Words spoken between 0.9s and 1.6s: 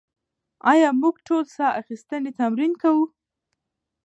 موږ ټول